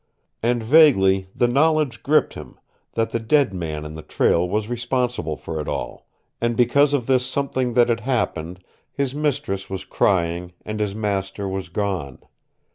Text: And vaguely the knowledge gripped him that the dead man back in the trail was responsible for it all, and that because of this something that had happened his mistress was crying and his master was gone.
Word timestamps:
And 0.41 0.63
vaguely 0.63 1.27
the 1.35 1.47
knowledge 1.47 2.01
gripped 2.01 2.33
him 2.33 2.59
that 2.93 3.11
the 3.11 3.19
dead 3.19 3.53
man 3.53 3.83
back 3.83 3.89
in 3.91 3.93
the 3.93 4.01
trail 4.01 4.49
was 4.49 4.67
responsible 4.67 5.37
for 5.37 5.59
it 5.59 5.67
all, 5.67 6.07
and 6.41 6.53
that 6.53 6.57
because 6.57 6.95
of 6.95 7.05
this 7.05 7.23
something 7.23 7.73
that 7.73 7.87
had 7.89 7.99
happened 7.99 8.63
his 8.91 9.13
mistress 9.13 9.69
was 9.69 9.85
crying 9.85 10.53
and 10.65 10.79
his 10.79 10.95
master 10.95 11.47
was 11.47 11.69
gone. 11.69 12.17